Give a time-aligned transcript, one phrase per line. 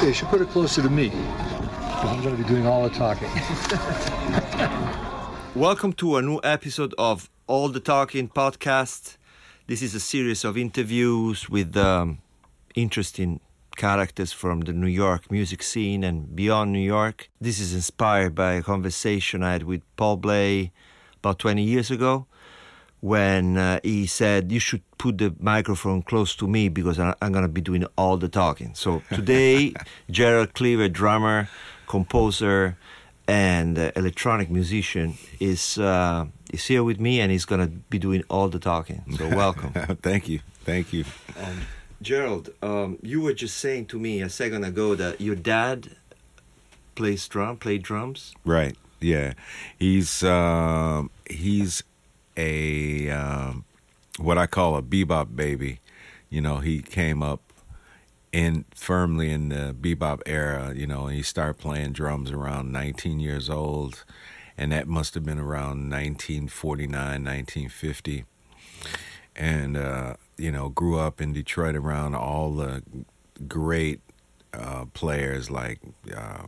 [0.00, 1.10] Okay, should put it closer to me.
[1.12, 3.28] I'm going to be doing all the talking.
[5.54, 9.18] Welcome to a new episode of All the Talking podcast.
[9.66, 12.20] This is a series of interviews with um,
[12.74, 13.40] interesting
[13.76, 17.28] characters from the New York music scene and beyond New York.
[17.38, 20.72] This is inspired by a conversation I had with Paul Bley
[21.18, 22.26] about 20 years ago
[23.00, 27.32] when uh, he said, You should put the microphone close to me because I- I'm
[27.32, 28.74] going to be doing all the talking.
[28.74, 29.74] So today,
[30.10, 31.48] Gerald Cleaver, drummer,
[31.86, 32.76] composer,
[33.26, 37.98] and uh, electronic musician, is, uh, is here with me and he's going to be
[37.98, 39.02] doing all the talking.
[39.16, 39.72] So welcome.
[40.02, 40.40] Thank you.
[40.64, 41.04] Thank you.
[41.42, 41.60] Um,
[42.02, 45.96] Gerald, um, you were just saying to me a second ago that your dad
[46.94, 48.34] plays drum, played drums.
[48.44, 48.76] Right.
[49.00, 49.34] Yeah.
[49.78, 51.82] He's um he's
[52.36, 53.64] a um
[54.18, 55.80] what I call a bebop baby.
[56.28, 57.40] You know, he came up
[58.32, 63.18] in firmly in the bebop era, you know, and he started playing drums around 19
[63.18, 64.04] years old
[64.60, 68.26] and that must have been around 1949, 1950.
[69.34, 72.82] And uh, you know, grew up in Detroit around all the
[73.48, 74.00] great
[74.52, 75.80] uh, players like
[76.14, 76.42] uh,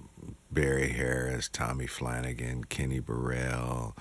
[0.51, 3.97] Barry Harris, Tommy Flanagan, Kenny Burrell,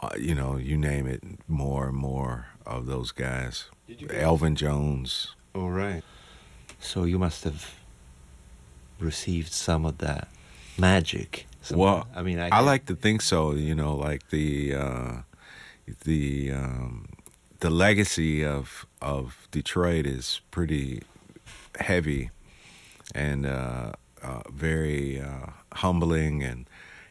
[0.00, 3.70] uh, you know, you name it, more and more of those guys.
[4.10, 5.34] Elvin Jones.
[5.54, 6.02] All right.
[6.80, 7.74] So you must have
[8.98, 10.28] received some of that
[10.78, 11.46] magic.
[11.62, 13.52] Some- Well, I mean, I, I like to think so.
[13.52, 15.12] You know, like the uh,
[16.04, 17.08] the um,
[17.60, 21.02] the legacy of of Detroit is pretty
[21.80, 22.30] heavy
[23.14, 26.66] and uh, uh, very uh, humbling and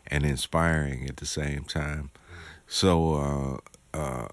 [0.08, 2.12] and inspiring at the same time.
[2.74, 3.62] So
[3.94, 4.28] uh, uh,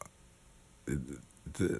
[0.86, 1.78] the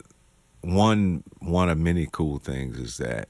[0.61, 3.28] one one of many cool things is that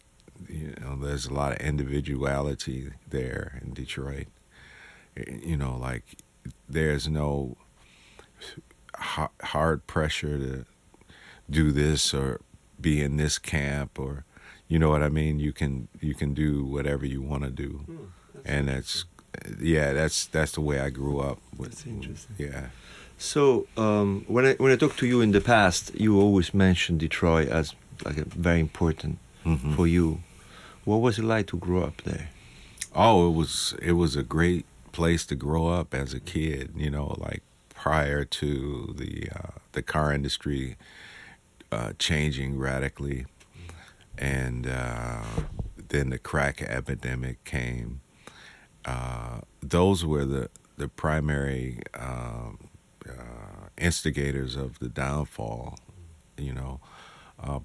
[0.48, 4.27] you know there's a lot of individuality there in Detroit.
[5.17, 6.03] You know, like
[6.69, 7.56] there's no
[8.97, 10.64] hard pressure to
[11.48, 12.41] do this or
[12.80, 14.24] be in this camp or
[14.67, 15.39] you know what I mean.
[15.39, 18.08] You can you can do whatever you want to do,
[18.45, 19.05] and that's
[19.61, 21.39] yeah that's that's the way I grew up.
[21.57, 22.35] With, That's interesting.
[22.36, 22.70] Yeah.
[23.23, 27.01] So um, when I when I talked to you in the past, you always mentioned
[27.01, 29.77] Detroit as like a very important Mhm.
[29.77, 30.20] for you.
[30.85, 32.29] What was it like to grow up there?
[32.95, 36.70] Oh, it was it was a great place to grow up as a kid.
[36.75, 37.42] You know, like
[37.75, 40.77] prior to the uh, the car industry
[41.70, 43.27] uh, changing radically,
[44.17, 45.23] and uh,
[45.89, 48.01] then the crack epidemic came.
[48.86, 50.48] Uh, those were the
[50.79, 52.57] the primary um,
[53.08, 55.78] uh, instigators of the downfall.
[56.36, 56.80] You know.
[57.42, 57.61] Uh,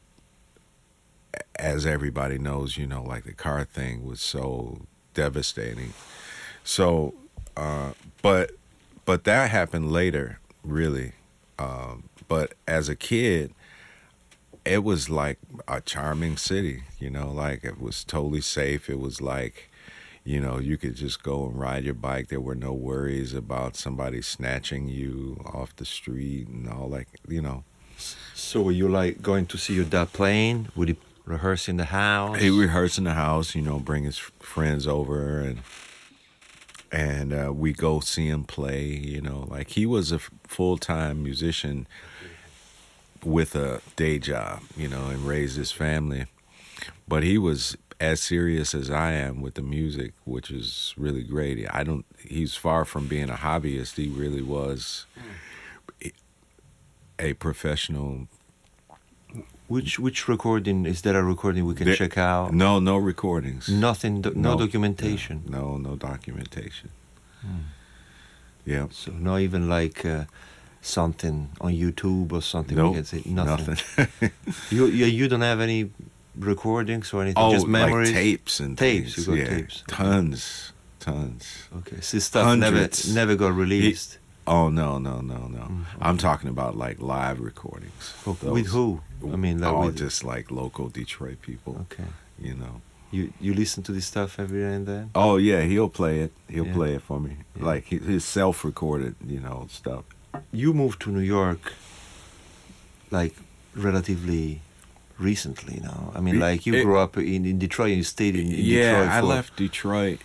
[1.57, 4.81] as everybody knows, you know, like the car thing was so
[5.13, 5.94] devastating.
[6.63, 7.13] So,
[7.56, 7.91] uh,
[8.22, 8.51] but
[9.06, 11.13] but that happened later, really.
[11.57, 13.53] Um, but as a kid,
[14.66, 16.84] it was like a charming city.
[17.00, 18.90] You know, like it was totally safe.
[18.90, 19.69] It was like,
[20.25, 22.30] you know, you could just go and ride your bike.
[22.30, 27.06] There were no worries about somebody snatching you off the street and all that.
[27.28, 27.63] You know,
[28.34, 30.69] So were you like going to see your dad playing?
[30.75, 32.40] Would he rehearse in the house?
[32.40, 35.59] He rehearsed in the house, you know, bring his friends over and
[36.91, 38.85] and uh, we go see him play.
[38.88, 41.88] You know, like he was a full time musician
[43.24, 46.25] with a day job, you know, and raised his family.
[47.08, 47.78] But he was
[48.12, 51.66] as serious as I am with the music, which is really great.
[51.80, 52.06] I don't.
[52.38, 53.96] He's far from being a hobbyist.
[54.04, 55.06] He really was
[57.20, 58.28] a professional
[59.68, 61.18] Which which recording is there?
[61.20, 62.54] A recording we can There- check out?
[62.54, 63.68] No, no recordings.
[63.70, 64.22] Nothing.
[64.22, 64.60] do- no, No.
[64.66, 65.42] documentation.
[65.58, 66.90] No, no documentation.
[68.66, 68.88] Yeah.
[68.92, 70.26] So not even like uh,
[70.82, 72.78] something on YouTube or something.
[72.78, 73.76] No, we can say nothing.
[73.76, 74.32] nothing.
[74.76, 75.90] You, you you don't have any
[76.38, 77.41] recordings or anything.
[77.44, 78.09] oh, just memories.
[78.09, 79.28] like tapes and Tapes, things.
[79.28, 79.57] you got yeah.
[79.57, 79.84] tapes.
[79.87, 81.67] Tons, tons.
[81.78, 83.08] Okay, so stuff Hundreds.
[83.14, 84.17] never never got released.
[84.47, 85.59] Oh no, no, no, no.
[85.61, 88.14] Mm, I'm talking about like live recordings.
[88.28, 89.02] Okay, with who?
[89.23, 91.78] I mean, like oh, with- just like local Detroit people.
[91.91, 92.09] Okay.
[92.40, 92.81] You know.
[93.11, 95.09] You you listen to this stuff every now and then.
[95.16, 96.31] Oh yeah, he'll play it.
[96.49, 96.73] He'll Yeah.
[96.73, 97.38] play it for me.
[97.55, 97.66] Yeah.
[97.66, 100.03] Like his self-recorded, you know, stuff.
[100.52, 101.73] You moved to New York,
[103.11, 103.35] like
[103.73, 104.61] relatively
[105.17, 106.12] recently now.
[106.16, 107.90] I mean, like you it- grew up in, in Detroit.
[107.90, 109.09] And you stayed in, in yeah, Detroit.
[109.09, 110.20] I left Detroit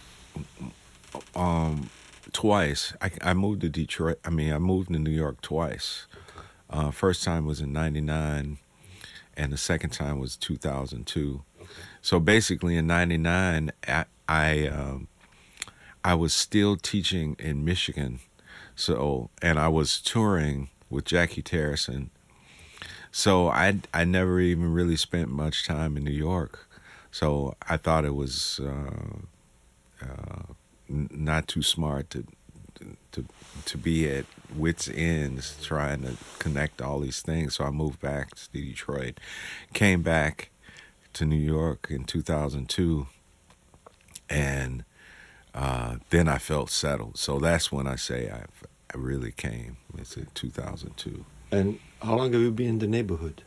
[1.34, 1.90] um,
[2.32, 2.92] twice.
[3.00, 4.19] I, I moved to Detroit.
[4.25, 6.06] I mean, I moved to New York twice.
[6.69, 8.58] Uh, first time was in '99,
[9.37, 11.42] and the second time was 2002.
[12.00, 15.08] So basically, in '99, I I, um,
[16.04, 18.20] I was still teaching in Michigan,
[18.76, 22.10] so and I was touring with Jacky Terrasson.
[23.12, 26.66] So I I never even really spent much time in New York.
[27.10, 30.42] So I thought it was uh, uh,
[30.88, 32.24] not too smart to
[33.12, 33.26] to
[33.64, 37.56] to be at wits ends trying to connect all these things.
[37.56, 39.18] So I moved back to Detroit,
[39.72, 40.50] came back
[41.14, 43.06] to New York in 2002,
[44.28, 44.84] and
[45.52, 47.18] uh, then I felt settled.
[47.18, 48.44] So that's when I say I
[48.92, 49.76] I really came.
[49.98, 51.24] It's in 2002.
[51.50, 53.43] And how long have you been in the neighborhood?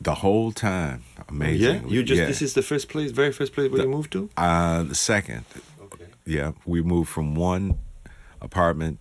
[0.00, 1.82] The whole time, amazing.
[1.82, 2.26] Yeah, you just Yeah.
[2.26, 4.28] this is the first place, very first place where The- you moved to.
[4.36, 5.44] uh, the second.
[5.80, 6.04] Okay.
[6.26, 7.78] Yeah, we moved from one
[8.42, 8.98] apartment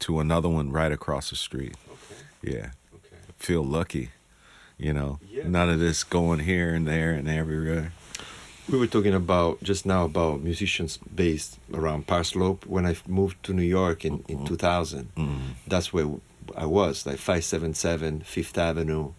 [0.00, 1.74] to another one right across the street.
[2.42, 2.52] Okay.
[2.56, 3.16] Yeah, Okay.
[3.38, 4.10] feel lucky,
[4.78, 5.18] you know.
[5.30, 5.46] Yeah.
[5.46, 7.92] None of this going here and there and everywhere.
[8.70, 12.64] We were talking about just now about musicians based around Park Slope.
[12.66, 15.38] When I moved to New York in, in 2000, Mm.
[15.68, 16.08] that's where
[16.56, 19.12] I was, like 577 Fifth Avenue,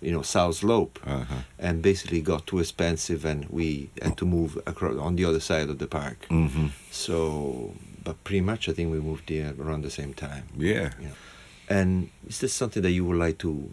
[0.00, 0.98] you know, South Slope.
[1.04, 1.34] Uh-huh.
[1.58, 5.68] And basically got too expensive and we had to move across on the other side
[5.68, 6.26] of the park.
[6.28, 10.44] hmm So, but pretty much I think we moved there around the same time.
[10.56, 10.90] Yeah.
[11.00, 11.10] Yeah.
[11.68, 13.72] And is this something that you would like to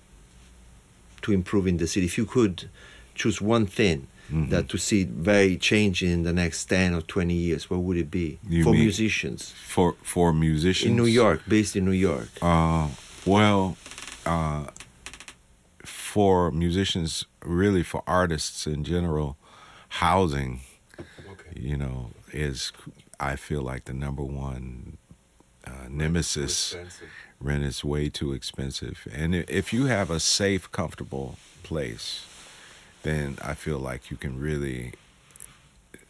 [1.24, 2.06] to improve in the city?
[2.06, 2.70] If you could
[3.16, 4.50] choose one thing Mhm.
[4.50, 7.98] that to see it very changing in the next ten or twenty years, what would
[7.98, 12.30] it be You for musicians For for musicians in New York, based in New York?
[12.42, 12.90] Uh,
[13.26, 13.78] well,
[14.26, 14.66] uh,
[15.84, 19.38] for musicians, really for artists in general,
[19.90, 20.62] housing,
[21.00, 21.60] Okay.
[21.60, 22.72] you know, is
[23.20, 24.98] I feel like the number one
[25.66, 26.76] uh, nemesis.
[27.40, 32.26] Rent is way too expensive, and if you have a safe, comfortable place,
[33.08, 34.92] then I feel like you can really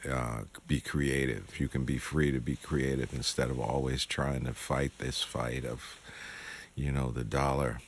[0.10, 1.60] uh, be creative.
[1.60, 5.64] You can be free to be creative instead of always trying to fight this fight
[5.64, 6.00] of,
[6.76, 7.82] you know, the dollar.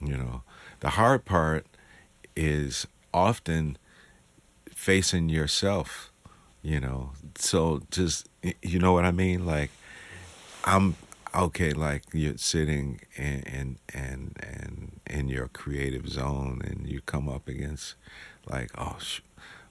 [0.00, 0.42] You know,
[0.78, 1.66] the hard part
[2.36, 3.76] is often
[4.72, 6.12] facing yourself.
[6.62, 8.28] You know, so just
[8.62, 9.46] you know what I mean.
[9.46, 9.70] Like,
[10.64, 10.94] I'm
[11.34, 11.72] okay.
[11.72, 17.48] Like you're sitting and and and and in your creative zone, and you come up
[17.48, 17.94] against
[18.48, 19.20] like, oh, sh-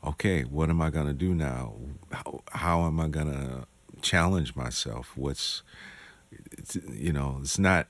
[0.03, 1.73] okay, what am I gonna do now?
[2.11, 3.65] How, how am I gonna
[4.01, 5.11] challenge myself?
[5.15, 5.63] What's
[6.51, 7.87] it's, you know, it's not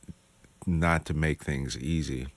[0.65, 2.27] not to make things easy.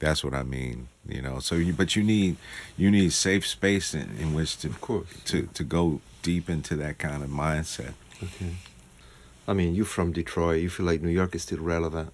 [0.00, 0.88] That's what I mean.
[1.08, 2.36] You know, so you but you need
[2.76, 5.06] you need safe space in, in which to Of course.
[5.26, 7.92] to to go deep into that kind of mindset.
[8.22, 8.54] Okay.
[9.46, 10.60] I mean, you're from Detroit.
[10.62, 12.12] You feel like New York is still relevant.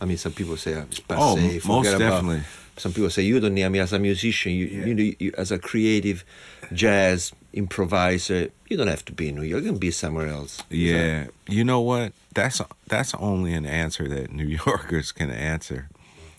[0.00, 1.16] I mean, some people say oh, it's passé.
[1.18, 2.42] Oh, m- most forget about- definitely.
[2.78, 3.64] Some people say you don't need.
[3.64, 4.84] I mean, as a musician, you, Yeah.
[4.86, 6.24] you, know, you as a creative
[6.74, 9.62] jazz improviser, you don't have to be in New York.
[9.64, 10.62] You can be somewhere else.
[10.68, 12.12] Yeah, you know what?
[12.34, 15.88] That's that's only an answer that New Yorkers can answer.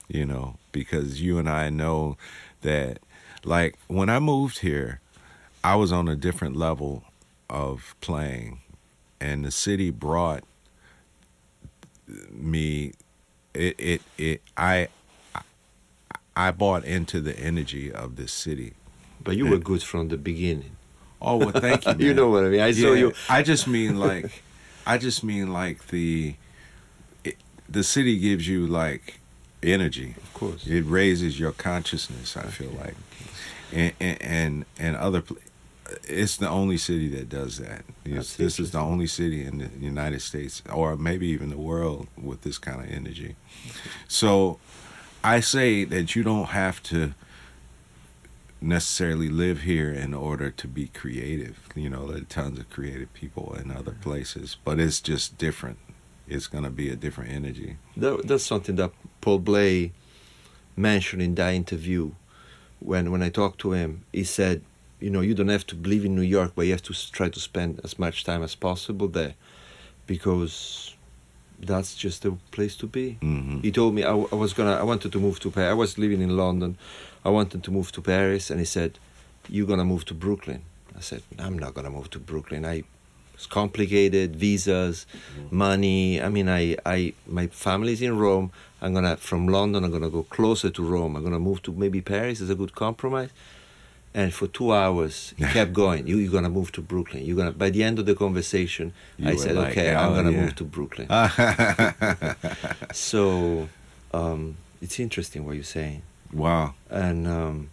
[0.08, 2.18] You know, because you and I know
[2.62, 3.00] that,
[3.44, 5.00] like when I moved here,
[5.64, 7.04] I was on a different level
[7.50, 8.60] of playing,
[9.20, 10.44] and the city brought
[12.32, 12.94] me.
[13.54, 14.90] It it it I.
[16.36, 18.74] I bought into the energy of this city.
[19.24, 20.76] But you were good from the beginning.
[21.20, 21.96] Oh well, thank you.
[21.98, 22.60] You know what I mean.
[22.62, 23.14] I saw you.
[23.28, 24.44] I just mean like,
[24.86, 26.36] I just mean like the,
[27.24, 29.20] it, the city gives you like
[29.64, 30.14] energy.
[30.16, 30.68] Of course.
[30.68, 32.38] It raises your consciousness.
[32.38, 32.96] I feel like,
[33.74, 35.24] and and and, and other.
[36.04, 37.84] It's the only city that does that.
[38.04, 42.42] This is the only city in the United States, or maybe even the world, with
[42.42, 43.36] this kind of energy.
[44.08, 44.60] So,
[45.24, 47.14] I say that you don't have to
[48.62, 51.60] necessarily live here in order to be creative.
[51.76, 54.02] You know, there are tons of creative people in other mm-hmm.
[54.02, 55.78] places, but it's just different.
[56.28, 57.78] It's going to be a different energy.
[57.96, 58.92] That, that's something that
[59.22, 59.94] Paul Bley
[60.76, 62.12] mentioned in that interview.
[62.80, 64.62] When when I talked to him, he said,
[65.00, 67.30] you know, you don't have to live in New York, but you have to try
[67.30, 69.36] to spend as much time as possible there,
[70.06, 70.94] because
[71.60, 73.18] that's just the place to be.
[73.22, 74.76] hmm He told me I, I was gonna.
[74.76, 75.72] I wanted to move to Paris.
[75.72, 76.78] I was living in London.
[77.26, 78.92] I wanted to move to Paris, and he said,
[79.50, 80.62] "You're gonna move to Brooklyn."
[80.96, 82.66] I said, "I'm not gonna move to Brooklyn.
[82.66, 82.84] I,
[83.34, 85.06] it's complicated, visas,
[85.52, 86.20] money.
[86.22, 88.52] I mean, I, I, my family's in Rome.
[88.82, 89.84] I'm gonna from London.
[89.84, 91.16] I'm gonna go closer to Rome.
[91.16, 93.30] I'm gonna move to maybe Paris is a good compromise."
[94.14, 96.08] And for two hours, he kept going.
[96.08, 97.24] You, you're gonna move to Brooklyn.
[97.24, 97.52] You're gonna.
[97.52, 100.42] By the end of the conversation, You I said, like, "Okay, I'm "Oh, gonna yeah."
[100.42, 101.08] move to Brooklyn."
[102.94, 103.70] So
[104.14, 106.02] um, it's interesting what you're saying,
[106.34, 106.74] wow.
[106.90, 107.70] and um,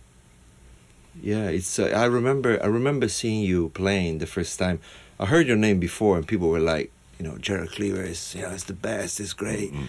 [1.23, 1.79] Yeah, it's.
[1.79, 2.63] Uh, I remember.
[2.63, 4.81] I remember seeing you playing the first time.
[5.19, 8.43] I heard your name before, and people were like, you know, Gerald Cleaver is, you
[8.43, 9.21] know, it's the best.
[9.21, 9.73] It's great.
[9.73, 9.87] Mhm.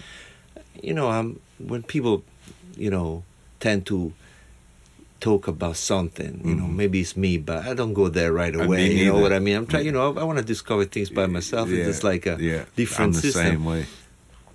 [0.82, 2.22] You know, um, when people,
[2.76, 3.24] you know,
[3.60, 4.12] tend to
[5.20, 6.76] talk about something, you know, Mhm.
[6.76, 8.92] maybe it's me, but I don't go there right Uh, away.
[8.92, 9.56] You know what I mean?
[9.56, 9.86] I'm trying.
[9.86, 11.68] You know, I, I want to discover things by myself.
[11.70, 13.46] Yeah, It's like a yeah, different I'm the system.
[13.46, 13.86] same way.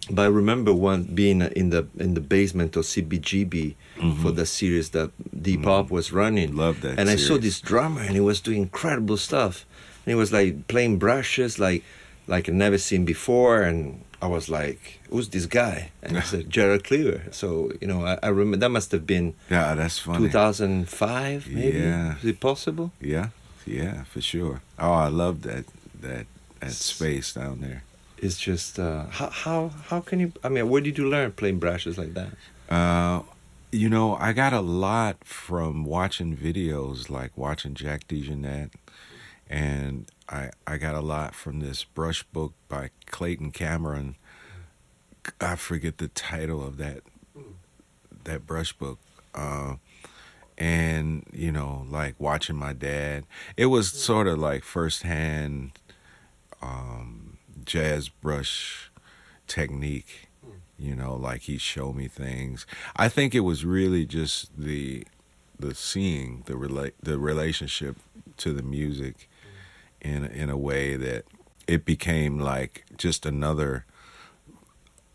[0.10, 3.76] But I remember one being in the in the basement of CBGB
[4.22, 5.12] for the series that
[5.48, 6.50] Deep Pop was running.
[6.50, 6.60] Mm-hmm.
[6.66, 9.66] Love that And I saw this drummer, and he was doing incredible stuff.
[10.06, 11.84] And he was like playing brushes, like
[12.28, 13.62] like I'd never seen before.
[13.62, 18.06] And I was like, "Who's this guy?" And he said, "Gerald Cleaver." So you know,
[18.06, 20.28] I, I remember that must have been Yeah, that's funny.
[20.28, 21.78] 2005, maybe.
[21.78, 22.18] Yeah.
[22.18, 22.92] Is it possible?
[23.02, 23.30] Yeah,
[23.66, 24.62] yeah, for sure.
[24.78, 25.66] Oh, I love that
[26.02, 26.26] that
[26.60, 27.84] that space down there.
[28.18, 30.32] It's just uh, how how how can you?
[30.44, 32.30] I mean, where did you learn playing brushes like that?
[32.70, 33.24] Uh,
[33.72, 38.72] you know, I got a lot from watching videos, like watching Jack DeJohnette,
[39.50, 44.16] and I I got a lot from this brush book by Clayton Cameron.
[45.40, 47.02] I forget the title of that
[48.24, 49.00] that brush book.
[49.36, 49.76] Uh,
[50.58, 53.26] and you know, like watching my dad,
[53.58, 55.72] it was sort of like firsthand
[56.62, 58.92] um, jazz brush
[59.48, 60.30] technique
[60.78, 65.06] you know like he showed me things i think it was really just the
[65.60, 67.98] the seeing the rela- the relationship
[68.38, 69.30] to the music
[70.02, 71.26] in in a way that
[71.68, 73.86] it became like just another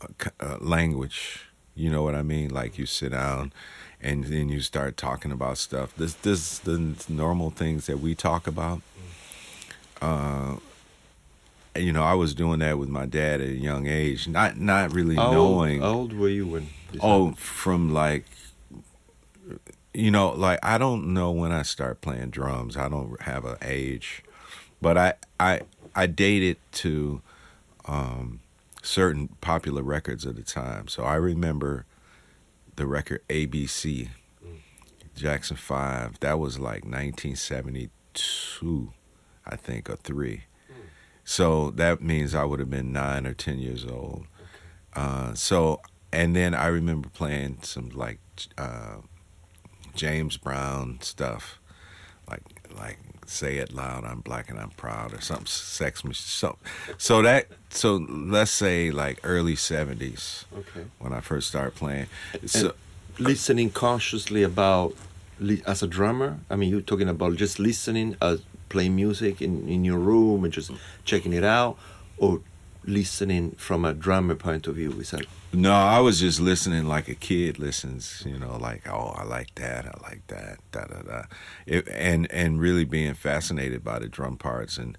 [0.00, 3.52] uh, uh, language you know what i mean like you sit down
[4.00, 8.47] and then you start talking about stuff this this the normal things that we talk
[8.47, 8.81] about
[10.00, 10.57] uh
[11.78, 14.93] you know, I was doing that with my dad at a young age, not not
[14.93, 15.83] really How knowing.
[15.83, 16.69] Old, how old were you when?
[17.00, 18.25] Oh, from like,
[19.93, 22.76] you know, like I don't know when I start playing drums.
[22.76, 24.23] I don't have an age,
[24.87, 25.62] but I I
[25.97, 27.21] I dated to
[27.87, 28.38] um,
[28.83, 30.87] certain popular records at the time.
[30.87, 31.87] So I remember
[32.76, 34.11] the record ABC,
[35.16, 36.21] Jackson Five.
[36.21, 38.93] That was like 1972,
[39.45, 40.45] I think, or three.
[41.25, 44.26] So that means I would have been nine or ten years old.
[44.95, 45.81] Uh, so
[46.12, 48.21] and then I remember playing some like
[48.57, 48.99] uh,
[49.97, 51.59] James Brown stuff,
[52.31, 52.45] like
[52.78, 56.02] like "Say It Loud, I'm Black and I'm Proud" or something, sex.
[56.12, 56.56] So,
[56.99, 60.87] so that so let's say like early '70s Okay.
[60.99, 62.06] when I first started playing.
[62.47, 62.73] So
[63.18, 64.95] listening consciously about
[65.66, 68.37] as a drummer i mean you're talking about just listening uh,
[68.71, 70.71] playing music in, in your room and just
[71.04, 71.76] checking it out
[72.18, 72.40] or
[72.87, 75.26] listening from a drummer point of view is that?
[75.52, 79.55] No, I was just listening like a kid listens, you know, like oh, I like
[79.57, 81.23] that, I like that, da da da,
[81.66, 84.97] it, and and really being fascinated by the drum parts and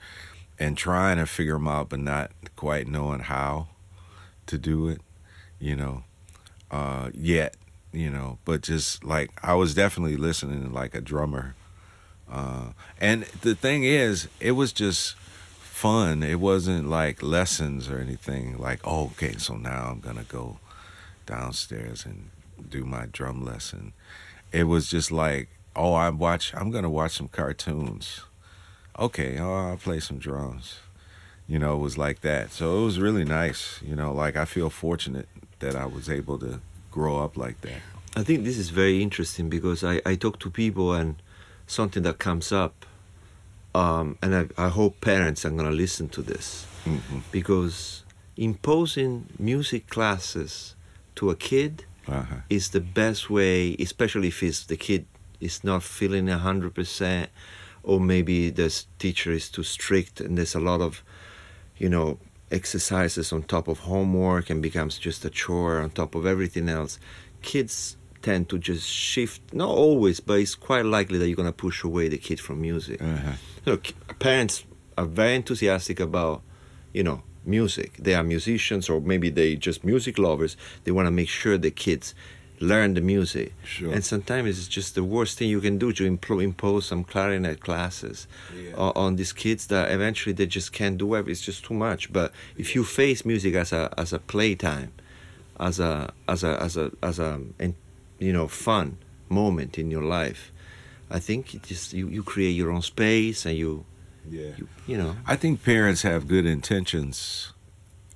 [0.60, 3.67] and trying to figure them out, but not quite knowing how
[4.48, 5.01] to do it,
[5.60, 6.03] you know,
[6.72, 7.56] uh, yet,
[7.91, 11.56] you know, but just like I was definitely listening like a drummer,
[12.32, 15.15] uh, and the thing is, it was just
[15.77, 16.24] fun.
[16.24, 18.57] It wasn't like lessons or anything.
[18.57, 20.57] Like, oh, okay, so now I'm gonna go
[21.25, 22.29] downstairs and
[22.69, 23.93] do my drum lesson.
[24.51, 26.53] It was just like, oh, I watch.
[26.55, 28.22] I'm gonna watch some cartoons.
[28.98, 30.79] Okay, oh, I'll play some drums.
[31.48, 32.51] You know, it was like that.
[32.51, 33.79] So it was really nice.
[33.84, 35.29] You know, like I feel fortunate
[35.60, 36.60] that I was able to
[36.91, 37.81] grow up like that.
[38.15, 41.10] i think this is very interesting because i, I talk to people and
[41.67, 42.74] something that comes up
[43.81, 46.48] um, and I, I hope parents are going to listen to this
[46.86, 48.03] hmm because
[48.38, 50.75] imposing music classes
[51.15, 51.74] to a kid
[52.07, 52.39] Uh-huh.
[52.50, 55.03] is the best way, especially if it's the kid
[55.41, 57.29] is not feeling a hundred percent,
[57.84, 58.69] or maybe the
[59.03, 61.03] teacher is too strict and there's a lot of,
[61.77, 62.17] you know,
[62.50, 66.98] exercises on top of homework and becomes just a chore on top of everything else.
[67.41, 67.97] Kids
[68.27, 72.05] tend to just shift, not always, but it's quite likely that you're gonna push away
[72.10, 73.01] the kid from music.
[73.01, 73.31] Uh-huh.
[73.65, 73.79] You know,
[74.19, 74.55] parents
[74.98, 76.41] are very enthusiastic about,
[76.98, 77.89] you know, music.
[78.05, 80.53] They are musicians or maybe they just music lovers.
[80.84, 82.13] They want to make sure the kids
[82.60, 83.53] learn the music.
[83.63, 83.93] Sure.
[83.93, 87.60] And sometimes it's just the worst thing you can do to impl- impose some clarinet
[87.67, 88.74] classes Yeah.
[88.84, 91.27] on, on these kids that eventually they just can't do it.
[91.29, 92.12] It's just too much.
[92.12, 94.91] But if you face music as a as a playtime,
[95.60, 97.31] as a as a as a as a
[97.63, 97.74] and,
[98.19, 98.97] you know fun
[99.29, 100.51] moment in your life,
[101.09, 103.86] I think it just you, you create your own space and you
[104.29, 104.51] Yeah.
[104.57, 107.53] you, you know I think parents have good intentions,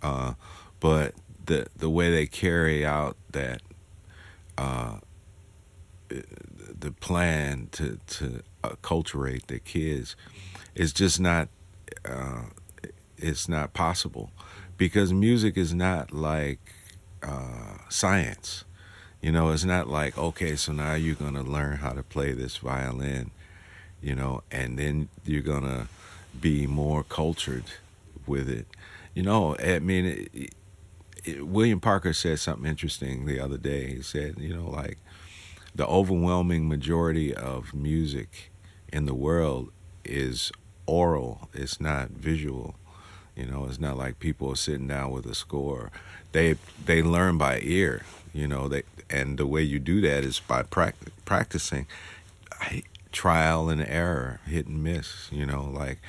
[0.01, 0.33] uh,
[0.79, 1.13] but
[1.45, 3.61] the the way they carry out that
[4.57, 4.97] uh,
[6.09, 10.15] the plan to to acculturate the kids
[10.75, 11.49] is just not
[12.05, 12.43] uh,
[13.17, 14.31] it's not possible
[14.77, 16.59] because music is not like
[17.23, 18.63] uh, science.
[19.21, 22.57] You know, it's not like okay, so now you're gonna learn how to play this
[22.57, 23.31] violin,
[24.01, 25.87] you know, and then you're gonna
[26.39, 27.65] be more cultured
[28.25, 28.65] with it.
[29.13, 30.53] You know, I mean, it,
[31.23, 33.95] it, William Parker said something interesting the other day.
[33.95, 34.97] He said, you know, like
[35.75, 38.51] the overwhelming majority of music
[38.91, 39.71] in the world
[40.03, 40.51] is
[40.85, 42.75] oral, it's not visual.
[43.35, 45.89] You know, it's not like people are sitting down with a score.
[46.33, 48.03] They they learn by ear.
[48.33, 50.95] You know, they and the way you do that is by prac-
[51.25, 51.87] practicing,
[53.11, 55.29] trial and error, hit and miss.
[55.31, 55.99] You know, like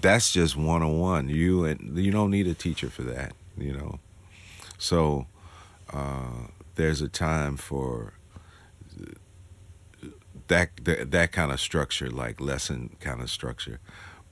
[0.00, 1.28] that's just one on one.
[1.28, 3.32] You and you don't need a teacher for that.
[3.56, 3.98] You know,
[4.78, 5.26] so
[5.92, 8.14] uh, there's a time for
[10.48, 13.80] that, that that kind of structure, like lesson kind of structure,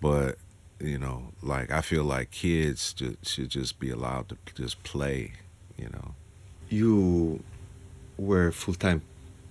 [0.00, 0.36] but
[0.78, 5.32] you know, like I feel like kids should just be allowed to just play,
[5.76, 6.14] you know.
[6.72, 7.44] You
[8.16, 9.02] were full time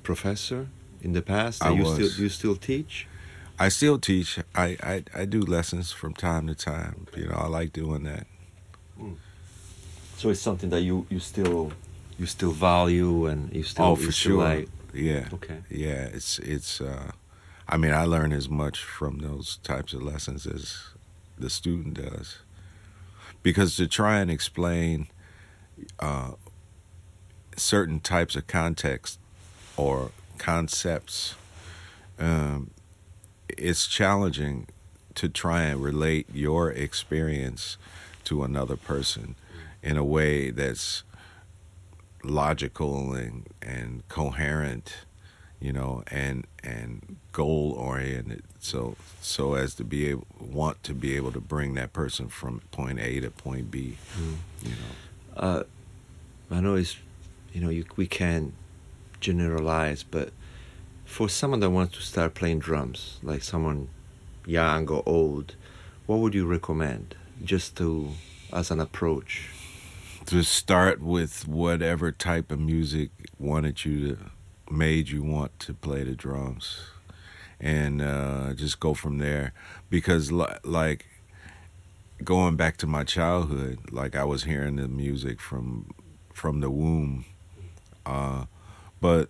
[0.02, 0.70] professor
[1.02, 1.64] in the past.
[1.64, 1.94] I you was.
[1.94, 3.08] still you still teach?
[3.60, 4.40] I still teach.
[4.56, 7.06] I, I I do lessons from time to time.
[7.16, 8.26] You know, I like doing that.
[10.18, 11.72] So it's something that you you still
[12.18, 14.44] you still value and you still oh, for still sure.
[14.44, 14.70] like.
[14.92, 15.28] Yeah.
[15.32, 15.60] Okay.
[15.70, 16.10] Yeah.
[16.18, 16.82] It's it's.
[16.82, 17.12] Uh,
[17.70, 20.90] I mean, I learn as much from those types of lessons as
[21.38, 22.40] the student does,
[23.44, 25.08] because to try and explain
[26.00, 26.32] uh,
[27.58, 29.20] certain types of context
[29.78, 31.36] or concepts,
[32.20, 32.72] um,
[33.50, 34.68] it's challenging
[35.16, 37.78] to try and relate your experience
[38.24, 39.36] to another person
[39.84, 41.04] in a way that's
[42.24, 45.06] logical and, and coherent,
[45.60, 48.44] you know, and and goal oriented.
[48.60, 52.62] So so as to be able want to be able to bring that person from
[52.72, 53.98] point A to point B,
[54.64, 55.36] you know.
[55.36, 55.64] Uh,
[56.52, 56.98] I know it's
[57.54, 58.54] you know you, we can
[59.20, 60.32] generalize, but
[61.06, 63.90] for someone that wants to start playing drums, like someone
[64.46, 65.56] young or old,
[66.06, 67.16] what would you recommend?
[67.44, 68.12] Just to
[68.54, 69.50] as an approach?
[70.26, 73.10] to start with whatever type of music
[73.40, 74.18] wanted you to
[74.70, 76.80] made you want to play the drums.
[77.60, 79.54] And uh, just go from there.
[79.90, 81.06] Because li- like
[82.24, 85.92] going back to my childhood like i was hearing the music from
[86.32, 87.26] from the womb
[88.06, 88.46] uh,
[89.00, 89.30] but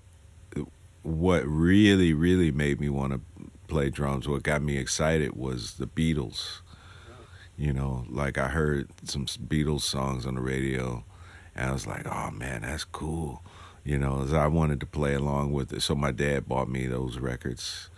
[1.03, 3.21] what really really made me want to
[3.67, 6.62] play drums what got me excited was the beatles
[7.62, 11.03] you know, like I heard some Beatles songs on the radio,
[11.55, 13.43] and I was like, "Oh man, that's cool,"
[13.84, 14.23] you know.
[14.23, 17.89] As I wanted to play along with it, so my dad bought me those records,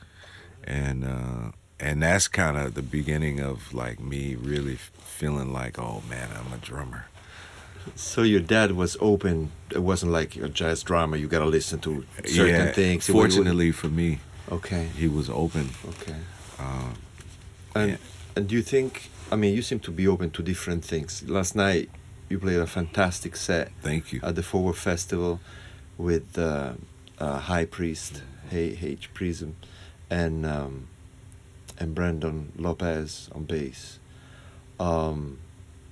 [0.66, 6.04] and uh, and that's kind of the beginning of like me really feeling like, "Oh
[6.10, 7.06] man, I'm a drummer."
[7.96, 9.52] So your dad was open.
[9.72, 11.18] It wasn't like a jazz drama.
[11.18, 13.08] You gotta listen to certain yeah, things.
[13.08, 14.20] Fortunately for me,
[14.52, 15.70] okay, he was open.
[15.90, 16.16] okay.
[16.60, 16.94] Uh,
[17.76, 17.98] And Yeah.
[18.36, 19.10] and do you think?
[19.32, 21.24] I mean, you seem to be open to different things.
[21.28, 21.90] Last night,
[22.30, 24.20] you played a fantastic set thank you.
[24.24, 25.40] at the Forward Festival
[25.98, 26.74] with uh,
[27.20, 28.78] uh, High Priest, H.
[28.84, 29.14] H.
[29.14, 29.56] Prism,
[30.10, 30.88] and um,
[31.80, 34.00] and Brandon Lopez on bass.
[34.80, 35.40] Um,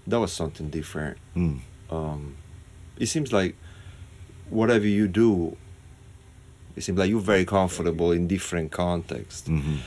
[0.08, 1.18] that was something different.
[1.36, 1.60] Mm.
[1.92, 2.36] Um,
[2.98, 3.56] it seems like
[4.50, 5.58] whatever you do,
[6.76, 9.48] it seems like you're very comfortable in different contexts.
[9.48, 9.78] hmm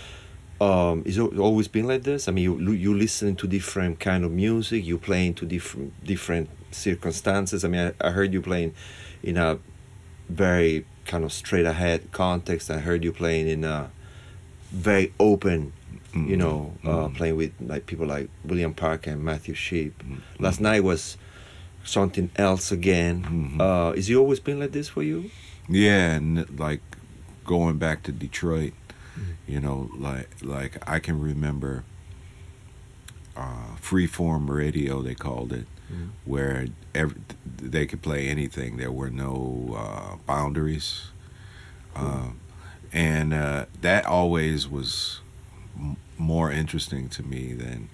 [0.61, 2.29] Um, is it always been like this?
[2.29, 4.85] I mean, you you listen to different kind of music.
[4.87, 7.65] You play into different different circumstances.
[7.65, 8.73] I mean, I, I heard you playing
[9.23, 9.59] in a
[10.29, 12.71] very kind of straight ahead context.
[12.71, 13.91] I heard you playing in a
[14.71, 15.73] very open,
[16.15, 16.39] you Mhm.
[16.39, 17.15] know, uh, Mhm.
[17.17, 19.93] playing with like people like William Parker and Matthew Shipp.
[20.05, 20.21] Mhm.
[20.39, 21.17] Last night was
[21.85, 23.23] something else again.
[23.25, 23.61] Mhm.
[23.61, 25.31] Uh, is he always been like this for you?
[25.69, 26.81] Yeah, and like
[27.45, 28.73] going back to Detroit,
[29.17, 29.53] Mm-hmm.
[29.53, 31.85] you know, like like I can remember
[33.37, 36.09] uh, freeform radio they called it, Mm.
[36.25, 37.17] where every,
[37.63, 38.77] they could play anything.
[38.79, 41.09] There were no uh, boundaries,
[41.95, 42.29] uh,
[42.93, 45.21] and uh, that always was
[45.79, 47.89] m- more interesting to me than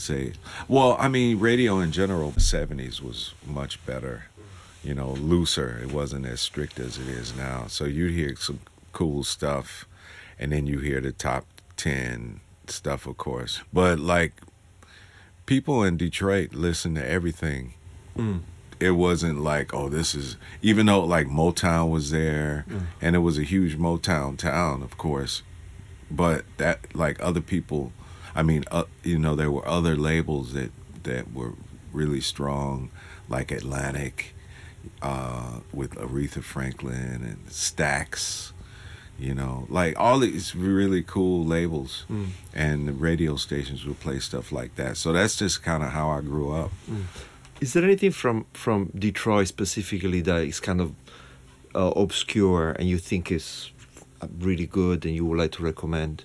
[0.00, 0.32] say.
[0.68, 4.24] Well, I mean, radio in general, the '70s was much better
[4.82, 5.78] you know, looser.
[5.82, 7.66] It wasn't as strict as it is now.
[7.66, 8.60] So you hear some
[8.92, 9.86] cool stuff,
[10.38, 13.60] and then you hear the top 10 stuff, of course.
[13.72, 14.32] But like,
[15.46, 17.74] people in Detroit listen to everything.
[18.16, 18.40] Mm.
[18.80, 22.66] it wasn't like oh this is even though like Motown was there
[23.00, 25.42] and it was a huge Motown town of course
[26.10, 27.92] but that like other people
[28.34, 30.70] I mean uh, you know there were other labels that
[31.02, 31.52] that were
[31.92, 32.90] really strong
[33.28, 34.34] like Atlantic
[35.02, 38.52] uh, with Aretha Franklin and Stax
[39.18, 42.06] you know like all these really cool labels.
[42.54, 44.96] And the radio stations would play stuff like that.
[44.96, 46.70] So that's just kind of how I grew up.
[47.60, 50.94] Is there anything from from Detroit specifically that is kind of
[51.74, 53.70] uh, obscure and you think is
[54.38, 56.24] really good and you would like to recommend?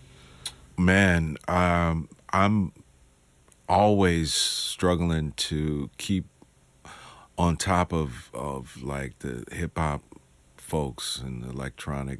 [0.78, 2.74] Man, um, I'm
[3.70, 6.26] always struggling to keep
[7.38, 10.02] on top of of like the hip hop
[10.58, 12.20] folks and the electronic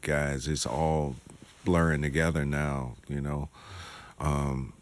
[0.00, 0.48] guys.
[0.48, 1.16] It's all
[1.64, 3.48] blurring together now, you know.
[4.18, 4.72] Um,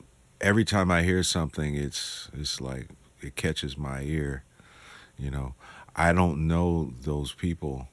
[0.40, 2.88] every time I hear something, it's it's like
[3.20, 4.44] it catches my ear,
[5.18, 5.54] you know.
[5.94, 7.88] I don't know those people,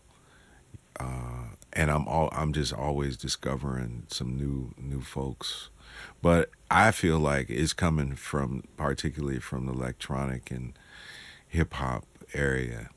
[1.00, 5.70] uh, and I'm all I'm just always discovering some new new folks.
[6.22, 10.74] But I feel like it's coming from particularly from the electronic and
[11.48, 12.90] hip hop area,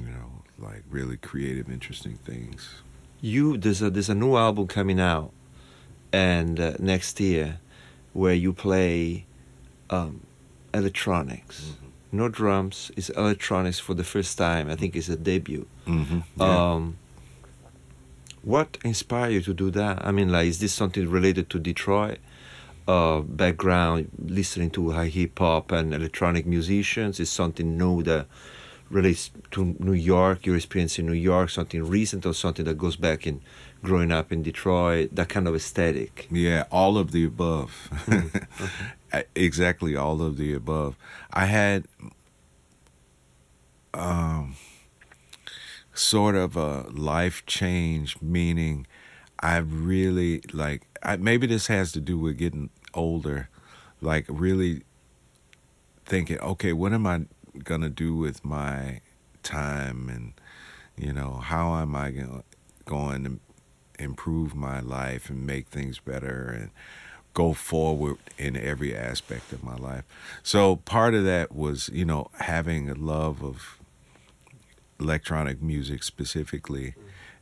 [0.00, 2.76] you know, like really creative, interesting things.
[3.20, 5.30] You there's a there's a new album coming out,
[6.12, 7.58] and uh, next year,
[8.14, 9.26] where you play
[9.90, 10.22] um,
[10.72, 11.74] electronics,
[12.12, 12.90] no drums.
[12.96, 14.70] It's electronics for the first time.
[14.70, 15.66] I think it's a debut.
[15.86, 16.40] Mm-hmm.
[16.40, 16.96] Um,
[18.46, 20.06] what inspired you to do that?
[20.06, 22.18] I mean, like, is this something related to Detroit
[22.86, 27.18] uh, background, listening to high hip hop and electronic musicians?
[27.18, 28.28] Is something new that
[28.88, 32.94] relates to New York, your experience in New York, something recent or something that goes
[32.94, 33.40] back in
[33.82, 36.28] growing up in Detroit, that kind of aesthetic?
[36.30, 37.90] Yeah, all of the above.
[39.34, 40.94] exactly all of the above.
[41.32, 41.88] I had
[43.92, 44.54] um
[45.98, 48.86] sort of a life change meaning
[49.40, 53.48] I really like I maybe this has to do with getting older
[54.00, 54.82] like really
[56.04, 57.22] thinking okay what am I
[57.62, 59.00] going to do with my
[59.42, 60.32] time and
[60.96, 62.42] you know how am I going
[62.84, 63.40] going to
[63.98, 66.70] improve my life and make things better and
[67.36, 70.04] go forward in every aspect of my life.
[70.42, 73.75] So part of that was, you know, having a love of
[75.00, 76.94] electronic music specifically,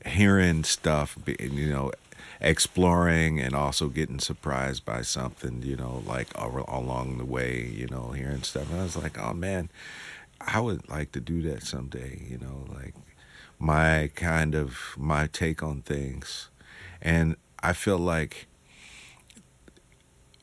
[0.04, 1.92] hearing stuff, you know,
[2.40, 8.10] exploring and also getting surprised by something, you know, like along the way, you know,
[8.10, 8.70] hearing stuff.
[8.70, 9.70] And I was like, oh man,
[10.40, 12.94] I would like to do that someday, you know, like
[13.58, 16.50] my kind of my take on things.
[17.00, 18.46] And I feel like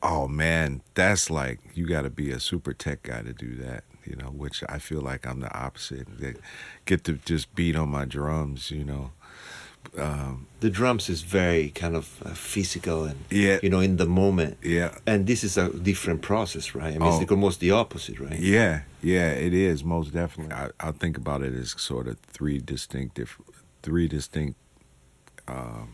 [0.03, 3.83] oh man, that's like you got to be a super tech guy to do that,
[4.05, 4.29] you know.
[4.31, 6.07] Which I feel like I'm the opposite.
[6.19, 6.33] They
[6.85, 9.11] get to just beat on my drums, you know.
[9.97, 13.59] Um, The drums is very kind of uh, physical and Yeah.
[13.63, 14.57] you know in the moment.
[14.61, 16.93] yeah, And this is a different process, right?
[16.95, 17.21] I mean, Oh.
[17.21, 18.39] it's almost the opposite, right?
[18.39, 19.31] yeah, yeah.
[19.31, 20.53] It is most definitely.
[20.55, 23.41] I, I think about it as sort of three distinct, diff-
[23.81, 24.55] three distinct.
[25.47, 25.89] Um,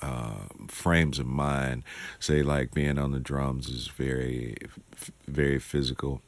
[0.00, 1.82] uh, frames of mind,
[2.20, 4.56] say like being on the drums is very,
[4.94, 6.20] f- very physical,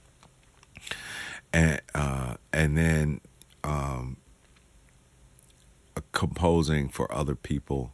[1.53, 3.21] and uh, and then
[3.64, 4.16] um,
[6.12, 7.93] composing for other people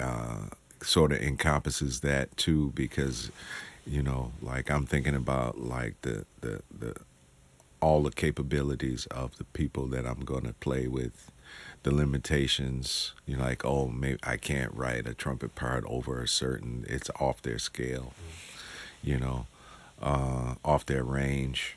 [0.00, 0.46] uh,
[0.82, 3.30] sort of encompasses that too because
[3.86, 6.94] you know like i'm thinking about like the the, the
[7.80, 11.30] all the capabilities of the people that i'm going to play with
[11.82, 16.28] the limitations you know like oh maybe i can't write a trumpet part over a
[16.28, 18.12] certain it's off their scale
[19.02, 19.46] you know
[20.02, 21.76] uh, off their range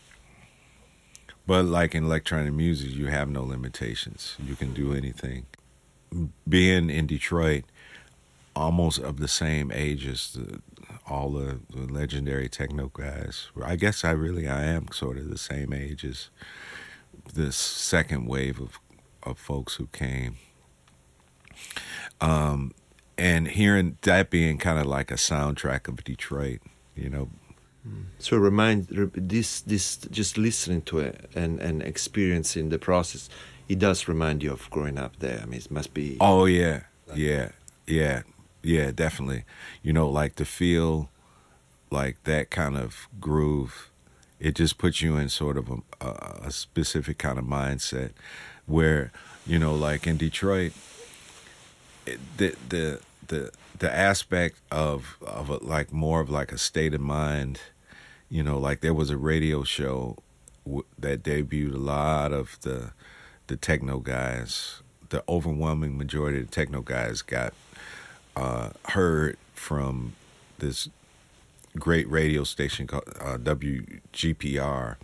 [1.48, 4.36] but like in electronic music, you have no limitations.
[4.44, 5.46] You can do anything.
[6.48, 7.66] Being in Detroit,
[8.56, 10.62] almost of the same age as the,
[11.08, 13.50] all the, the legendary techno guys.
[13.64, 16.30] I guess I really I am sort of the same age as
[17.34, 18.80] this second wave of
[19.24, 20.38] of folks who came.
[22.22, 22.74] Um,
[23.18, 26.62] and hearing that being kind of like a soundtrack of Detroit,
[26.96, 27.30] you know,
[28.20, 33.30] So remind this this just listening to it and and experiencing the process,
[33.68, 35.40] it does remind you of growing up there.
[35.42, 36.18] I mean, it must be.
[36.20, 36.82] Oh yeah,
[37.14, 37.50] yeah,
[37.86, 38.24] yeah,
[38.64, 39.44] yeah, definitely.
[39.84, 41.10] You know, like to feel
[41.92, 43.92] like that kind of groove,
[44.40, 48.12] it just puts you in sort of a, a, a specific kind of mindset,
[48.66, 49.12] where
[49.46, 50.74] you know, like in Detroit,
[52.06, 56.94] it, the the the the aspect of of a, like more of like a state
[56.94, 57.60] of mind,
[58.30, 60.18] you know, like there was a radio show
[60.66, 62.92] w- that debuted a lot of the
[63.48, 64.82] the techno guys.
[65.10, 67.54] The overwhelming majority of the techno guys got
[68.36, 70.16] uh, heard from
[70.58, 70.90] this
[71.78, 74.96] great radio station called uh, WGPR,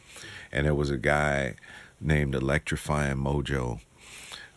[0.52, 1.56] and there was a guy
[2.00, 3.80] named Electrifying Mojo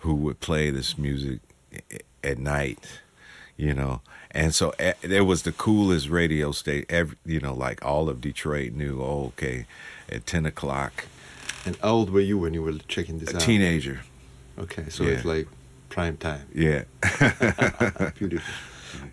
[0.00, 1.40] who would play this music
[2.22, 3.00] at night,
[3.56, 4.00] you know.
[4.34, 6.86] And so eh, it was the coolest radio station.
[6.88, 9.00] Every, you know, like all of Detroit knew.
[9.00, 9.66] Oh, okay,
[10.10, 11.06] at ten o'clock,
[11.64, 13.42] And how old were you when you were checking this a out?
[13.42, 14.00] teenager.
[14.58, 15.10] Okay, so Yeah.
[15.14, 15.46] it's like
[15.88, 16.46] prime time.
[16.54, 16.82] Yeah,
[18.18, 18.54] Beautiful.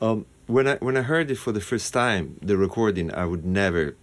[0.02, 3.46] Um, when I when I heard it for the first time, the recording, I would
[3.46, 3.96] never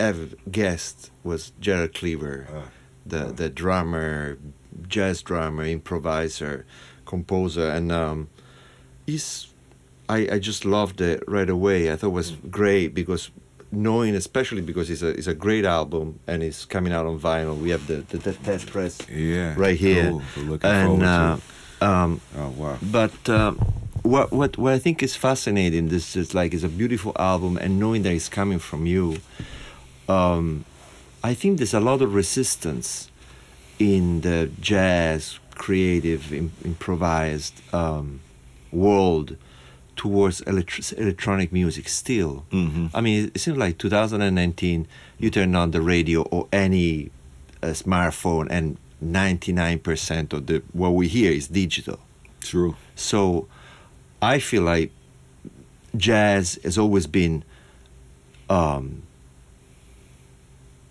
[0.00, 2.68] ever guessed was Gerald Cleaver, Uh,
[3.06, 4.38] the the drummer,
[4.88, 6.64] jazz drummer, improviser,
[7.06, 8.28] composer, and um,
[9.06, 9.48] he's.
[10.08, 11.92] I, I just loved it right away.
[11.92, 13.30] I thought it was great because
[13.70, 17.58] knowing, especially because it's a it's a great album and it's coming out on vinyl.
[17.58, 19.54] We have the the, the test press yeah.
[19.56, 20.44] right here, Cool.
[20.44, 21.36] Looking and forward uh,
[21.80, 21.86] to.
[21.86, 22.78] um, Oh wow.
[22.82, 23.56] but um,
[24.02, 27.78] what what what I think is fascinating, this is like it's a beautiful album, and
[27.78, 29.18] knowing that it's coming from you,
[30.08, 30.64] um,
[31.22, 33.10] I think there's a lot of resistance
[33.78, 38.20] in the jazz, creative, im- improvised um,
[38.72, 39.36] world
[39.98, 41.88] towards electr- electronic music.
[41.88, 42.90] Still, Mhm.
[42.94, 44.86] I mean, it seems like 2019.
[45.18, 47.10] You turn on the radio or any
[47.62, 51.98] uh, smartphone, and 99% of the what we hear is digital.
[52.40, 52.76] True.
[52.94, 53.48] So
[54.22, 54.92] I feel like
[55.96, 57.42] jazz has always been
[58.48, 59.02] um,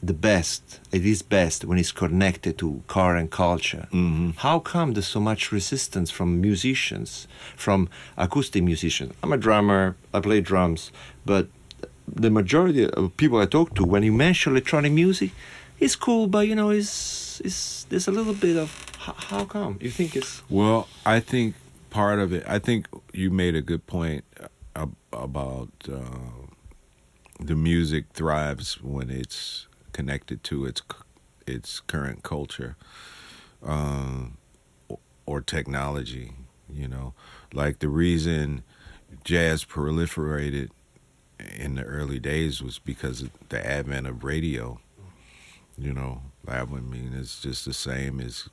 [0.08, 0.80] the best.
[0.92, 3.88] It is best when it's connected to current culture.
[3.92, 4.36] Mhm.
[4.38, 9.14] How come there's so much resistance from musicians, from acoustic musicians?
[9.22, 9.96] I'm a drummer.
[10.14, 10.92] I play drums,
[11.26, 11.48] but
[12.08, 15.32] the majority of people I talk to, when you mention electronic music,
[15.80, 19.78] it's cool, but you know, it's, it's there's a little bit of how, how come
[19.82, 21.56] you think it's Well, I think
[21.90, 22.44] part of it.
[22.48, 24.24] I think you made a good point
[25.14, 26.48] about uh,
[27.40, 29.67] the music thrives when it's
[29.98, 30.84] connected to its
[31.48, 32.76] its current culture
[33.66, 34.26] uh,
[35.26, 36.34] or- technology.
[36.72, 37.14] You know,
[37.52, 38.62] like the reason
[39.24, 40.70] jazz proliferated
[41.58, 44.80] in the early days was because of the advent of radio.
[45.80, 48.50] You know, I mean, it's just the same as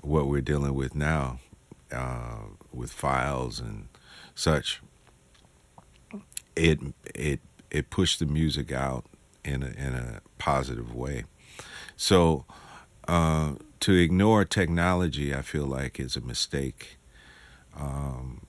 [0.00, 1.40] what we're dealing with now
[1.90, 3.88] uh, with files and
[4.36, 4.80] such.
[6.54, 6.78] It
[7.14, 7.40] it
[7.72, 9.06] it pushed the music out
[9.46, 11.24] in a, in a positive way.
[11.96, 12.44] So
[13.08, 16.98] uh, to ignore technology, I feel like is a mistake.
[17.76, 18.46] Um,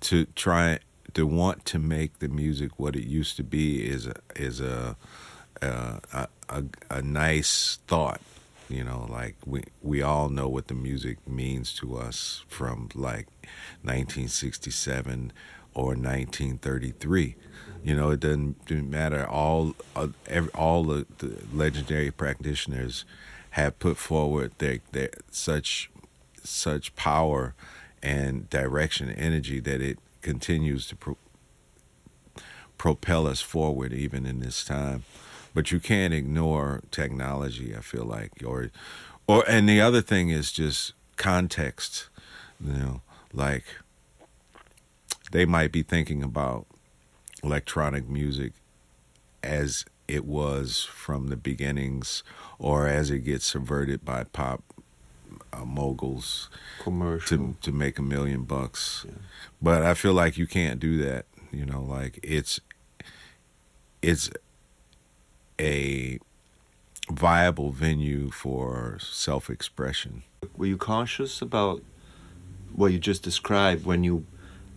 [0.00, 0.78] to try
[1.14, 4.96] to want to make the music what it used to be is a is a
[5.62, 8.20] a, a, a, a nice thought
[8.68, 13.28] you know like we we all know what the music means to us from like
[13.82, 15.32] 1967
[15.74, 17.36] or 1933
[17.86, 19.24] you know it doesn't, doesn't matter.
[19.28, 23.04] All uh, every, all the, the legendary practitioners
[23.50, 25.88] have put forward their, their such
[26.42, 27.54] such power
[28.02, 31.16] and direction and energy that it continues to pro-
[32.76, 35.04] propel us forward even in this time.
[35.54, 38.70] But you can't ignore technology i feel like or
[39.28, 42.08] or and the other thing is just context
[42.60, 43.00] you know
[43.32, 43.64] like
[45.30, 46.66] they might be thinking about
[47.46, 48.52] electronic music
[49.42, 52.22] as it was from the beginnings
[52.58, 54.62] or as it gets subverted by pop
[55.52, 57.38] uh, moguls commercial.
[57.38, 59.06] to to make a million bucks.
[59.06, 59.14] Yeah.
[59.62, 61.26] But I feel like you can't do that.
[61.52, 62.60] You know, like it's
[64.02, 64.30] it's
[65.60, 66.18] a
[67.10, 70.22] viable venue for self expression.
[70.56, 71.82] Were you conscious about
[72.74, 74.26] what you just described when you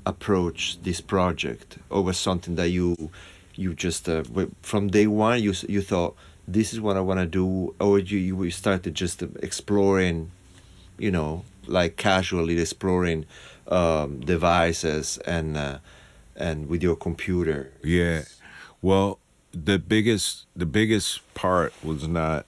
[0.06, 3.12] approached this project, was something that you
[3.56, 4.24] you just uh,
[4.62, 6.16] from day one you you thought
[6.48, 10.32] this is what I want to do, or you you started just exploring,
[10.98, 13.26] you know, like casually exploring
[13.68, 15.78] um, devices and uh,
[16.36, 17.72] and with your computer.
[17.84, 18.24] Yeah.
[18.82, 19.20] Well,
[19.54, 22.46] the biggest the biggest part was not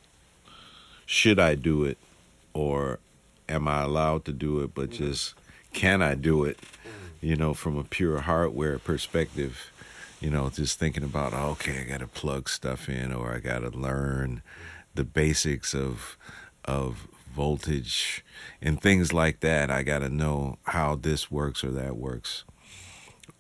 [1.06, 1.98] should I do it
[2.54, 3.00] or
[3.50, 5.36] am I allowed to do it, but just
[5.74, 6.60] can I do it?
[7.22, 9.72] You know, from a pure hardware perspective,
[10.20, 13.40] you know, just thinking about oh, okay, I got to plug stuff in or I
[13.40, 14.42] got to learn
[14.96, 16.18] the basics of
[16.66, 18.26] of voltage
[18.62, 19.72] and things like that.
[19.72, 22.44] I got to know how this works or that works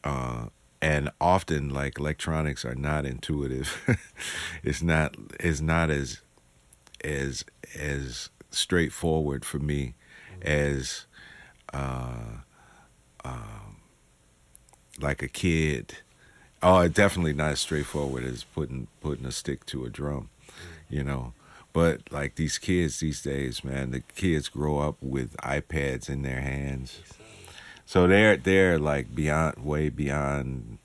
[0.03, 0.45] uh,
[0.81, 3.99] and often like electronics are not intuitive.
[4.63, 6.21] it's not it's not as
[7.03, 7.45] as
[7.77, 9.93] as straightforward for me
[10.41, 11.05] as
[11.73, 12.37] uh,
[13.23, 13.70] um,
[14.99, 15.95] like a kid.
[16.63, 20.29] Oh, definitely not as straightforward as putting putting a stick to a drum,
[20.89, 21.33] you know.
[21.73, 26.41] But like these kids these days, man, the kids grow up with iPads in their
[26.41, 26.99] hands,
[27.85, 30.77] so they're they're like beyond, way beyond,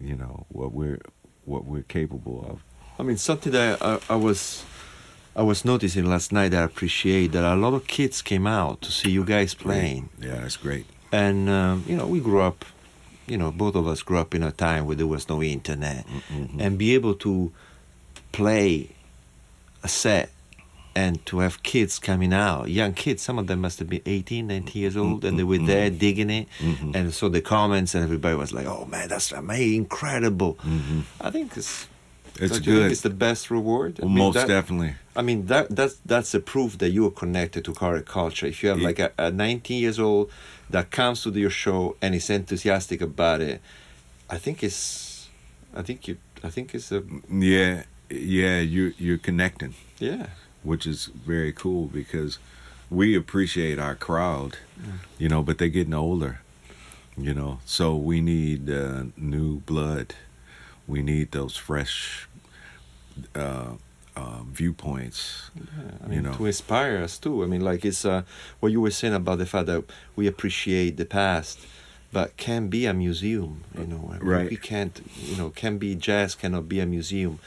[0.00, 1.00] you know, what we're
[1.44, 2.62] what we're capable of.
[2.98, 4.62] I mean, something that I, I was
[5.34, 8.82] I was noticing last night that I appreciate that a lot of kids came out
[8.82, 10.84] to see you guys playing, Yeah, that's great.
[11.10, 12.64] and um, you know we grew up,
[13.30, 16.06] you know both of us grew up in a time where there was no internet,
[16.06, 16.60] mm-hmm.
[16.60, 17.52] and be able to
[18.32, 18.90] play
[19.82, 20.30] a set
[20.94, 24.48] and to have kids coming out, young kids, some of them must have been 18,
[24.48, 25.98] 19 years old, and they were there mm-hmm.
[25.98, 26.48] digging it.
[26.58, 26.96] Mm-hmm.
[26.96, 30.58] And so the comments and everybody was like, oh man, that's amazing, incredible.
[31.20, 31.86] I think it's,
[32.38, 32.92] It's don't good.
[32.92, 33.98] It's the best reward.
[34.00, 34.94] I Well, mean, most that- definitely.
[35.16, 38.46] I mean that that's that's a proof that you are connected to current culture.
[38.46, 40.30] If you have like a, a 19 years old
[40.70, 43.60] that comes to your show and is enthusiastic about it,
[44.30, 45.28] I think it's,
[45.74, 49.74] I think you, I think it's a Yeah, yeah, you you're connecting.
[49.98, 50.26] yeah.
[50.62, 52.38] which is very cool because
[52.90, 54.58] we appreciate our crowd,
[55.18, 56.40] you know, but they're getting older,
[57.16, 60.14] you know, so we need uh, new blood.
[60.90, 62.28] We need those fresh
[63.34, 63.74] uh,
[64.16, 65.50] uh, viewpoints.
[66.02, 66.34] I mean, You know.
[66.34, 67.44] to inspire us too.
[67.44, 68.22] I mean, like it's uh,
[68.58, 69.84] what you were saying about the fact that
[70.16, 71.60] we appreciate the past,
[72.12, 73.62] but can be a museum.
[73.78, 74.50] You know, I mean, Right.
[74.50, 75.00] We can't.
[75.16, 77.38] You know, can be jazz cannot be a museum.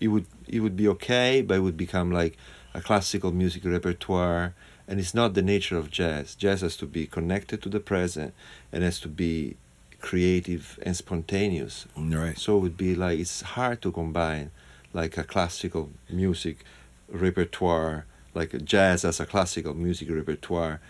[0.00, 2.36] It would it would be okay, but it would become like
[2.74, 4.54] a classical music repertoire,
[4.86, 6.34] and it's not the nature of jazz.
[6.34, 8.32] Jazz has to be connected to the present,
[8.72, 9.56] and has to be
[10.00, 11.86] creative and spontaneous.
[11.96, 12.38] Right.
[12.38, 14.50] So it would be like it's hard to combine
[14.92, 16.64] like a classical music
[17.08, 20.80] repertoire, like jazz as a classical music repertoire.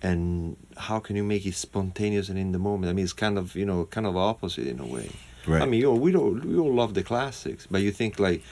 [0.00, 2.90] And how can you make it spontaneous and in the moment?
[2.90, 5.10] I mean, it's kind of you know kind of opposite in a way.
[5.46, 5.62] Right.
[5.62, 8.42] I mean, you know, we don't we all love the classics, but you think like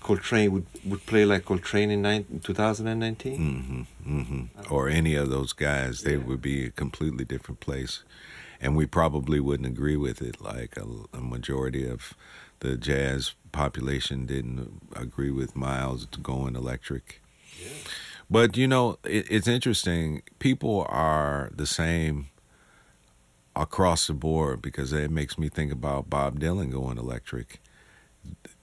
[0.00, 3.36] Coltrane would would play like Coltrane in nine, 2019?
[3.36, 6.26] hmm hmm Or any of those guys, they Yeah.
[6.26, 8.02] would be a completely different place.
[8.60, 12.14] And we probably wouldn't agree with it like a, a majority of
[12.60, 17.22] the jazz population didn't agree with Miles going electric.
[18.30, 20.22] But you know, it, it's interesting.
[20.38, 22.28] People are the same
[23.56, 27.60] across the board because it makes me think about Bob Dylan going electric.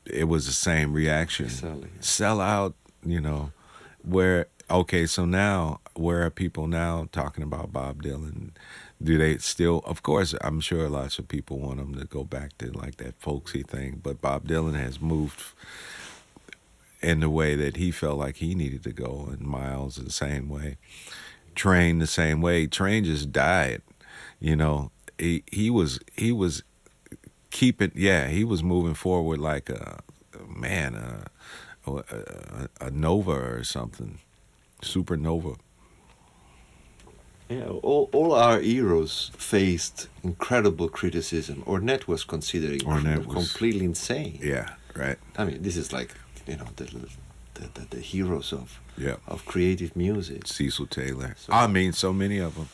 [0.06, 1.46] It was the same reaction.
[1.46, 1.90] Exactly.
[2.00, 3.52] Sell out, you know.
[4.04, 8.52] Where okay, so now where are people now talking about Bob Dylan?
[9.02, 9.82] Do they still?
[9.86, 13.20] Of course, I'm sure lots of people want him to go back to like that
[13.20, 15.44] folksy thing, but Bob Dylan has moved
[17.02, 20.50] in the way that he felt like he needed to go, and Miles the same
[20.50, 20.78] way.
[21.56, 22.68] Trane the same way.
[22.68, 23.82] Trane just died.
[24.40, 26.64] You know, he he was he was
[27.52, 27.92] keeping.
[27.96, 30.00] Yeah, he was moving forward like a,
[30.40, 34.20] a man, a, a, a nova or something,
[34.82, 35.58] supernova.
[37.50, 41.64] Yeah, all, all our heroes faced incredible criticism.
[41.66, 44.40] Ornette was considered Ornette incre- was- completely insane.
[44.44, 45.18] Yeah, right.
[45.38, 46.14] I mean, this is like
[46.46, 46.86] you know the
[47.54, 50.46] the, the, the heroes of Yeah, of creative music.
[50.48, 51.36] Cecil Taylor.
[51.38, 52.68] So- I mean, so many of them.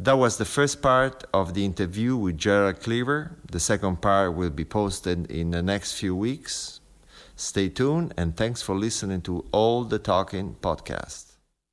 [0.00, 3.32] That was the first part of the interview with Gerald Cleaver.
[3.50, 6.77] The second part will be posted in the next few weeks.
[7.40, 11.27] Stay tuned and thanks for listening to All the Talking podcast.